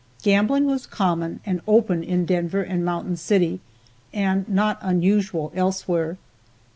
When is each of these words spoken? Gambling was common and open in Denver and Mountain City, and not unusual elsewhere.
Gambling 0.23 0.65
was 0.65 0.87
common 0.87 1.41
and 1.45 1.61
open 1.67 2.01
in 2.03 2.25
Denver 2.25 2.63
and 2.63 2.83
Mountain 2.83 3.17
City, 3.17 3.59
and 4.11 4.49
not 4.49 4.79
unusual 4.81 5.51
elsewhere. 5.53 6.17